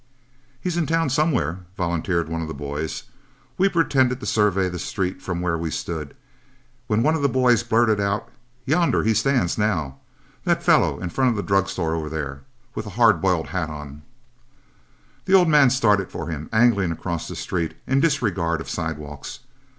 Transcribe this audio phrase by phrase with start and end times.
[0.59, 3.03] "'He's in town somewhere,' volunteered one of the boys.
[3.59, 6.15] We pretended to survey the street from where we stood,
[6.87, 8.27] when one of the boys blurted out,
[8.65, 9.99] 'Yonder he stands now.
[10.43, 12.41] That fellow in front of the drug store over there,
[12.73, 14.01] with the hard boiled hat on.'
[15.25, 19.41] "The old man started for him, angling across the street, in disregard of sidewalks.